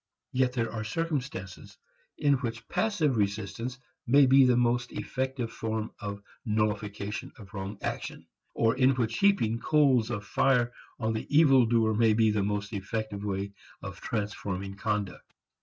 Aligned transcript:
Yet 0.31 0.53
there 0.53 0.71
are 0.71 0.83
circumstances 0.83 1.77
in 2.17 2.33
which 2.39 2.67
passive 2.67 3.17
resistance 3.17 3.77
may 4.07 4.25
be 4.25 4.45
the 4.45 4.57
most 4.57 4.91
effective 4.91 5.51
form 5.51 5.91
of 5.99 6.23
nullification 6.43 7.31
of 7.37 7.53
wrong 7.53 7.77
action, 7.83 8.25
or 8.55 8.75
in 8.75 8.95
which 8.95 9.19
heaping 9.19 9.59
coals 9.59 10.09
of 10.09 10.25
fire 10.25 10.73
on 10.97 11.13
the 11.13 11.27
evil 11.29 11.67
doer 11.67 11.93
may 11.93 12.13
be 12.15 12.31
the 12.31 12.41
most 12.41 12.73
effective 12.73 13.23
way 13.23 13.53
of 13.83 14.01
transforming 14.01 14.73
conduct. 14.73 15.33